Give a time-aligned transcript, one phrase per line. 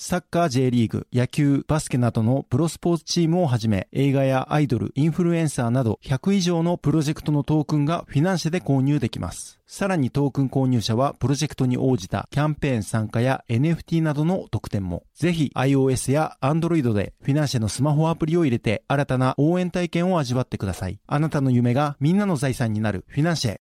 [0.00, 9.58] サッカー J リーグ、野球、バスケなどのプロスポーツチームをはじめ、映画やアイドル、インフルエンサーなど100以上のプロジェクトのトークンがフィナンシェで購入できます。
[9.66, 15.02] さらにトークン購入者はプロジェクトに応じたキャンペーン参加や NFT などの特典も。
[15.16, 21.00] ぜひ iOS や Android でフィナンシェのスマホアプリを入れて新たな応援体験を味わってください。
[21.08, 23.56] あなたの夢がみんなの財産になるフィナンシェ。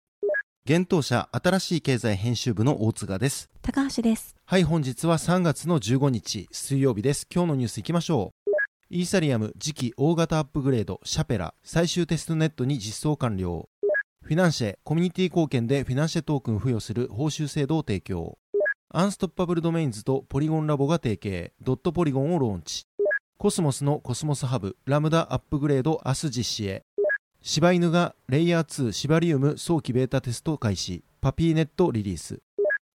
[0.66, 3.50] 現当社新しい経済編集部の大津賀です。
[3.62, 4.34] 高橋です。
[4.48, 7.26] はい、本日は3月の15日水曜日です。
[7.34, 8.52] 今日のニュースいきましょう。
[8.92, 13.70] イーサリアム次期大型アップグレードシャペラ最終テストネットに実装完了。
[14.22, 18.38] フィナンシェコミュニティ貢献でフィナンシェトークン付与する報酬制度を提供。
[18.90, 22.86] アンストッパブルドメインズとポリゴンラボが提携、ドットポリゴンをローンチ。
[23.40, 26.84] コスモスのコスモスハブ、ラムダアップグレード明日実施へ。
[27.42, 32.42] 柴犬がレイヤー2シバリウム早期ベータテスト開始、パピーネットリリース。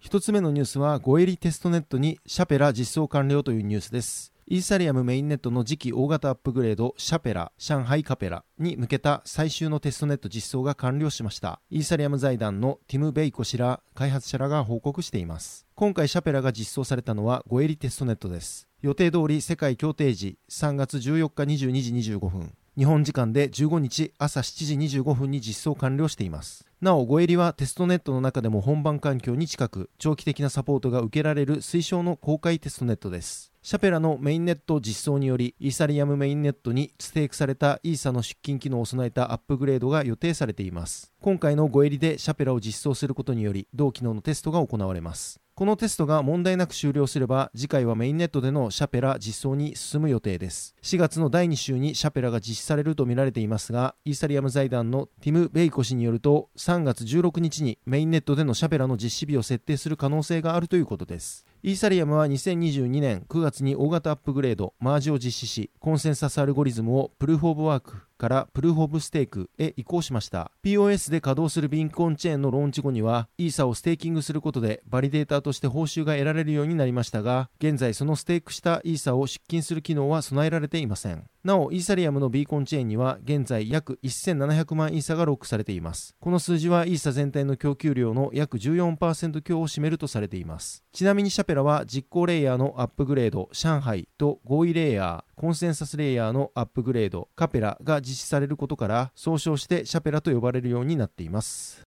[0.01, 4.33] 一つ目のニュースは、ゴエリテストネットにシャペラ実装完了というニュースです。
[4.47, 11.61] イーサリアムメインネットの次期大型アップグレード、シャペラ、上海カペラに向けた最終のテストネット実装が完了しました。
[11.69, 15.67] イーサリアム財団のティム・ベイコ氏ら開発者らが報告しています。
[15.75, 18.69] 今回シャペラが実装されたのはゴエリテストネットです。
[18.80, 22.55] 予定通り世界協定時3月14日22時25分。
[22.79, 26.70] 日本時間で15日朝7時25分に実装完了しています。
[26.80, 33.52] なお、ゴエリはテストネットの中でも本番環境に近く、長期的なサポートが受けられる推奨の公開テストネットです。
[33.61, 41.13] シャペラのメインネット実装により、イーサリアムメインネットにステークされたイーサの出金機能を備えたアップグレードが予定されています。
[41.20, 45.39] 今回のゴエリでシャペラを実装することにより、同機能のテストが行われます。
[45.55, 50.74] このテストが問題なく終了すれば、次回はメインネットでのシャペラ実装に進む予定です。
[50.83, 61.44] 4月の第2週にシャペラが実施されるとみられていますが、イーサリアム財団のティム・ベイコ氏によると、3月16日にメインネットでのシャペラの実施日を設定する可能性があるということです。
[61.62, 70.53] イーサリアムは2022年9月に大型アップグレード、マージを実施し、コンセンサスアルゴリズムをプルーフ・オブ・ワークからプルーフ・オブ・ステークへ移行しました。
[70.63, 81.25] POS で稼働するビーコンチェーンのローンチ後には、イーサをステーキングすることでバリデーターとして報酬が得られるようになりましたが、現在そのステークしたイーサを出金する機能は備えられていません。
[81.42, 86.14] なお、イーサリアムのビーコンチェーンには現在約1700万イーサがロックされています。
[86.20, 90.85] この数字はイーサ全体の供給量の約14%強を占めるとされています。
[90.92, 101.83] ちなみにシャペラは実行レイヤーのアップグレード、上海と合意レイヤー、コンセンサスレイヤーのアップグレード、カペラが実実施されることから、総称してシャペラと呼ばれるようになっています。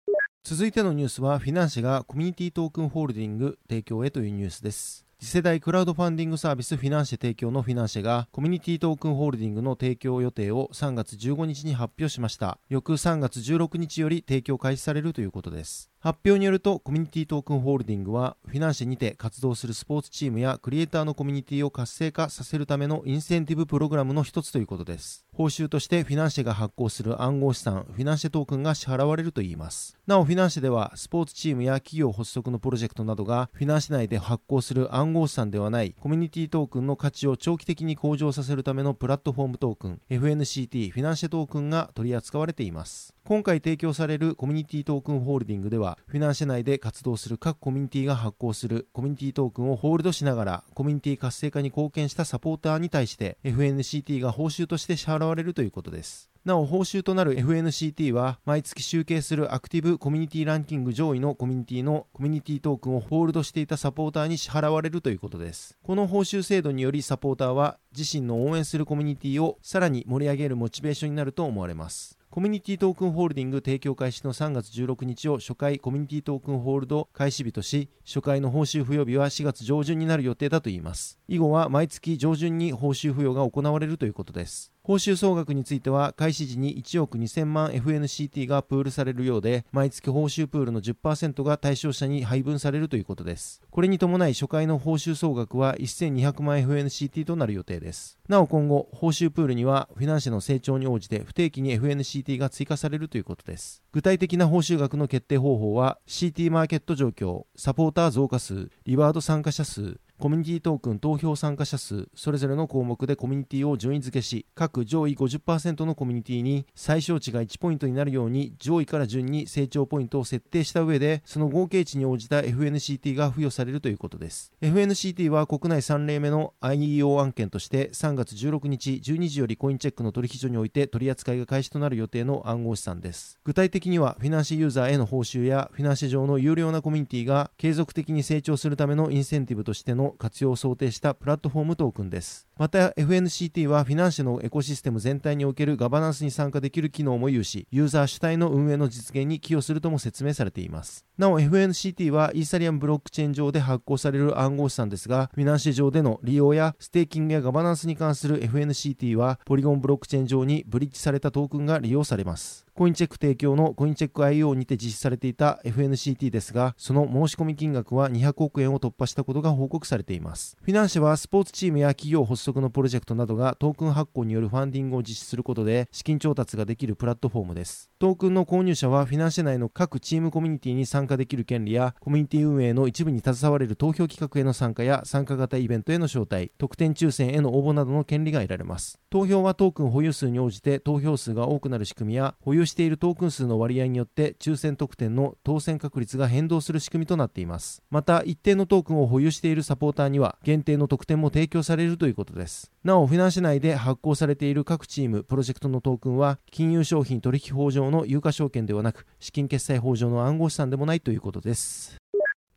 [0.43, 5.09] 続いてのニュースは、フィナンシェがコミュニティトークンホールディング提供へというニュースです。
[5.21, 12.61] 次世代クラウドファンディングサービスフィナンシェ提供のフィナンシェがコミュニティトークンホールディングの提供予定を3月15日に発表しました。
[12.69, 15.91] 翌3月16日より提供開始されるということです。
[16.01, 25.25] 発表によるとコミュニティトークンホールディングはフィナンシェにて活動するスポーツチームやクリエイターのコミュニティを活性化させるためのインセンティブプログラムの一つということです。
[25.33, 29.99] 報酬としてフィナンシェが発行する暗号資産フィナンシェトークンが支払われるといいます。
[30.07, 43.19] なおフィナンシェではスポーツチームや企業発足のプロジェクトなどがフィナンシェ内で発行する暗号資産ではないコミュニティトークンの価値を長期的に向上させるためのプラットフォームトークン FNCT フィナンシェトークンが取り扱われています。
[43.29, 56.29] 今回提供されるコミュニティトークンホールディングでは、フィナンシェ内で活動する各コミュニティが発行するコミュニティトークンをホールドしながら、コミュニティ活性化に貢献したサポーターに対して FNCT が報酬として支払われるということです。
[56.45, 65.77] なお、報酬となる FNCT は、毎月集計するアクティブコミュニティランキング上位のコミュニティのコミュニティトークンをホールドしていたサポーターに支払われるということです。
[65.83, 72.18] この報酬制度によりサポーターは、自身の応援するコミュニティをさらに盛り上げるモチベーションになると思われます。
[72.39, 81.19] コミュニティトークンホールディング提供開始の3月16日を初回コミュニティトークンホールド開始日とし、初回の報酬付与日は4月上旬になる予定だといいます。
[81.27, 84.73] 以後は毎月上旬に報酬付与が行われるということです。
[84.89, 93.61] 報酬総額については開始時に1億2000万 FNCT がプールされるようで毎月報酬プールの10%が対象者に配分されるということです。
[93.71, 98.19] これに伴い初回の報酬総額は1200万 FNCT となる予定です。
[98.31, 103.83] なお今後報酬プールにはフィナンシェの成長に応じて不定期に FNCT が追加されるということです。
[103.93, 124.51] 具体的な報酬額の決定方法は CT マーケット状況サポーター増加数リワード参加者数コミュニティトークン投票参加者数それぞれの項目でコミュニティを順位付けし各上位50%のコミュニティに最小値が1ポイントになるように上位から順に成長ポイントを設定した上でその合計値に応じた FNCT が付与されるということです。
[124.61, 133.39] FNCT は国内3例目の IEO 案件として3月16日12時よりコインチェックの取引所において取り扱いが開始となる予定の暗号資産です。
[133.45, 142.48] 具体的にはフィナンシェユーザーへの報酬やフィナンシェ上の有料なコミュニティが継続的に成長するためのインセンティブとしてのの活用を想定したプラットフォームトークンです。
[142.59, 151.07] また FNCT はフィナンシェのエコシステム全体におけるガバナンスに参加できる機能も有し、ユーザー主体の運営の実現に寄与するとも説明されています。
[151.17, 162.69] なお FNCT はイーサリアムブロックチェーン上で発行される暗号資産ですが、フィナンシェ上での利用やステーキングやガバナンスに関する FNCT はポリゴンブロックチェーン上にブリッジされたトークンが利用されます。
[162.79, 170.57] コインチェック提供のコインチェック IO にて実施されていた FNCT ですが、その申し込み金額は200億円を突破したことが報告されています。
[170.63, 177.91] フィナンシェはスポーツチームや企業発足のプロジェクトなどがトークン発行によるファンディングを実施することで資金調達ができるプラットフォームです。
[178.01, 189.01] トークンの購入者はフィナンシェ内の各チームコミュニティに参加できる権利やコミュニティ運営の一部に携われる投票企画への参加や参加型イベントへの招待、特典抽選への応募などの権利が得られます。
[189.11, 211.97] 投票はトークン保有数に応じて投票数が多くなる仕組みや保有しているトークン数の割合によって抽選特典の当選確率が変動する仕組みとなっていますまた一定のトークンを保有しているサポーターには限定の特典も提供されるということですなおフィナンシェ内で発行されている各チームプロジェクトのトークンは金融商品取引法上の有価証券ではなく資金決済法上の暗号資産でもないということです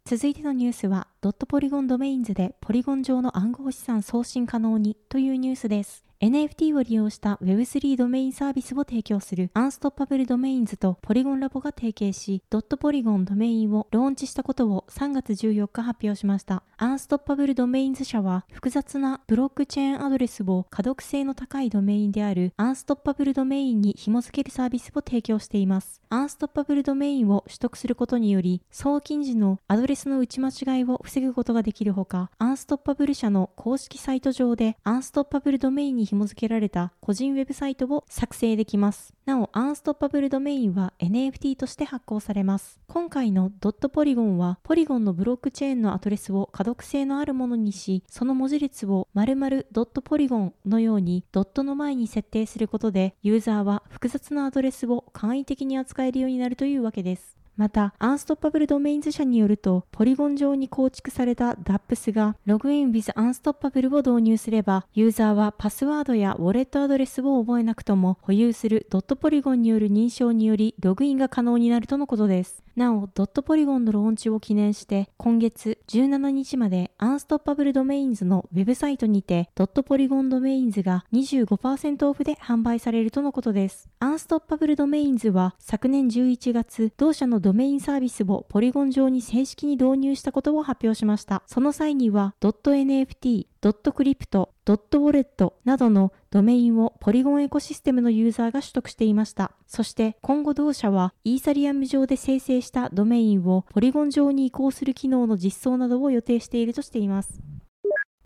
[0.06, 6.11] 続いてのニュースは、ドットポリゴンドメインズでポリゴン上の暗号資産送信可能にというニュースです。
[6.21, 16.62] NFT を利用した Web3 ドメインサービスを提供するアンストッパブルドメインズとポリゴンラボが提携し、ドットポリゴンドメインをローンチしたことを3月14日発表しました。
[16.77, 26.01] アンストッパブルドメインズ社は複雑なブロックチェーンアドレスを可読性の高いドメインであるアンストッパブルドメインに紐付けるサービスを提供しています。
[26.09, 39.13] アンストッパブルドメインを取得することにより、送金時のアドレスの打ち間違いを防ぐことができるほか、アンストッパブル社の公式サイト上でアンストッパブルドメインに紐付けられた個人ウェブサイトを作成できます。
[39.25, 42.81] なお、アンストッパブルドメインは NFT として発行されます。
[42.90, 57.41] 今回のドットポリゴンは、ポリゴンのブロックチェーンのアドレスを可読性のあるものにし、その文字列を〇〇ドットポリゴンのようにドットの前に設定することで、ユーザーは複雑なアドレスを簡易的に扱えるようになるというわけです。
[57.57, 72.63] また、アンストッパブルドメインズ社によると、ポリゴン上に構築された DApps がログイン with アンストッパブルを導入すれば、ユーザーはパスワードやウォレットアドレスを覚えなくとも、保有するドットポリゴンによる認証により、ログインが可能になるとのことです。
[72.75, 83.89] なお、ドットポリゴンのローンチを記念して、今月17日までアンストッパブルドメインズのウェブサイトにて、ドットポリゴンドメインズが25%オフで販売されるとのことです。
[84.00, 91.44] アンストッパブルドメインズは昨年11月、同社のドメインサービスをポリゴン上に正式に導入したことを発表しました。
[91.47, 99.51] その際には、ドット NFT、ドットクリプト、ドットウォレットなどのドメインをポリゴンエコシステムのユーザーが取得していました。
[99.65, 107.41] そして今後同社はイーサリアム上で生成したドメインをポリゴン上に移行する機能の実装などを予定しているとしています。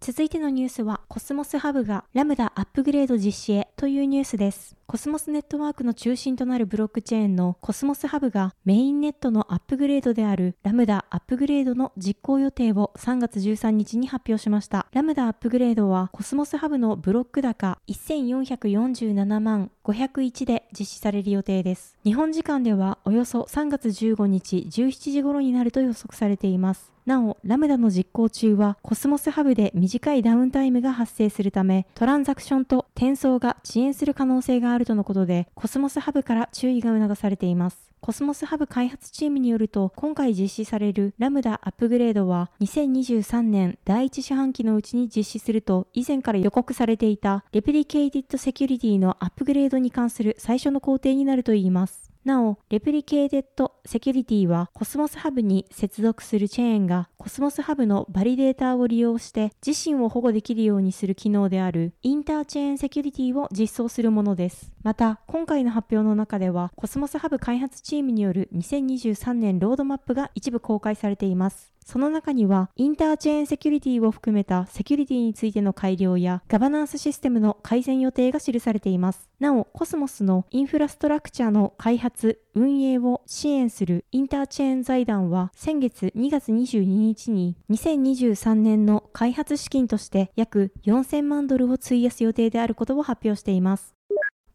[0.01, 4.75] 続いてのニュースは、コスモスハブがラムダアップグレード実施へというニュースです。
[4.87, 14.87] コスモスネットワークの中心となるブロックチェーンのコスモスハブがメインネットのアップグレードであるラムダアップグレードの実行予定を3月13日に発表しました。
[14.93, 21.97] ラムダアップグレードはコスモスハブのブロック高1447万501で実施される予定です。
[22.03, 26.95] 日本時間ではおよそ3月15日17時頃になると予測されています。
[27.05, 37.91] なお、ラムダの実行中はコスモスハブで短いダウンタイムが発生するため、トランザクションと転送が遅延する可能性があるとのことで、コスモスハブから注意が促されています。
[37.99, 52.14] コスモスハブ開発チームによると、今回実施されるラムダアップグレードは、2023年第1四半期のうちに実施すると、以前から予告されていた Replicated Security のアップグレードに関する最初の工程になるといいます。
[52.25, 64.71] なお、 Replicated Security はコスモスハブに接続するチェーンがコスモスハブのバリデータを利用して自身を保護できるようにする機能であるインターチェーンセキュリティを実装するものです。
[64.81, 71.74] また、今回の発表の中ではコスモスハブ開発チームによる2023年ロードマップが一部公開されています。
[71.85, 79.29] その中には、インターチェーンセキュリティを含めたセキュリティについての改良や、ガバナンスシステムの改善予定が記されています。
[79.39, 93.94] なお、コスモスのインフラストラクチャの開発、運営を支援するインターチェーン財団は、先月2月22日に、2023年の開発資金として約4000万ドルを費やす予定であることを発表しています。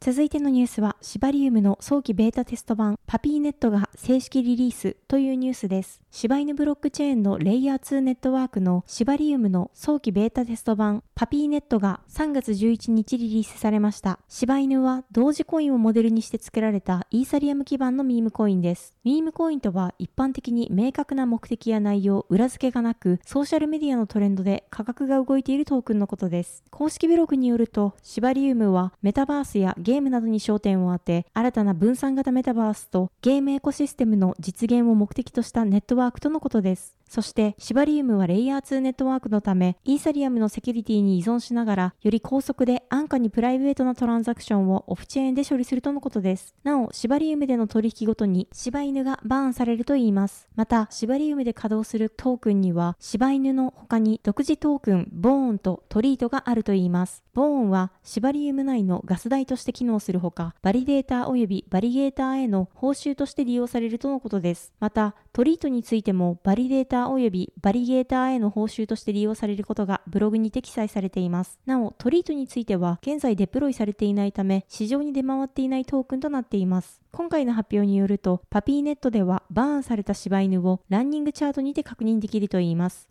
[0.03, 6.01] 続いてのニュースは、シバリウムの早期ベータテスト版パピーネットが正式リリースというニュースです。
[6.09, 14.17] シバイヌブロックチェーンのレイヤー2ネットワークのシバリウムの早期ベータテスト版パピーネットが3月11日リリースされました。
[14.27, 18.95] シバイヌは同時コインをモデルにして作られたイーサリアム基盤のミームコインです。
[19.03, 26.63] ミームコインとは一般的に明確な目的や内容、裏付けがなく、ソーシャルメディアのトレンドで価格が動いているトークンのことです。
[26.69, 37.00] 公式ブログによると、シバリウムはメタバースやゲームなどに焦点を当て、新たな分散型メタバースとゲームエコシステムの実現を目的としたネットワークとのことです。
[37.11, 46.55] そして、シバリウムはレイヤー2ネットワークのため、イーサリアムのセキュリティに依存しながら、より高速で安価にプライベートなトランザクションをオフチェーンで処理するとのことです。
[46.63, 50.47] なお、シバリウムでの取引ごとに、柴犬がバーンされるといいます。
[50.55, 57.25] また、シバリウムで稼働するトークンには、柴犬の他に独自トークン、ボーンとトリートがあるといいます。
[57.33, 64.73] ボーンは、シバリウム内のガス代として機能するほか、バリデータ及びデリゲーターへの報酬として利用されるとのことです。
[64.81, 71.57] また、トリートについても、バリデータ及びデリゲーターへの報酬として利用されることがブログにて記載されています。
[71.65, 77.01] なお、トリートについては現在デプロイされていないため、市場に出回っていないトークンとなっています。
[77.13, 83.10] 今回の発表によると、パピーネットではバーンされた柴犬をランニングチャートにて確認できるといいます。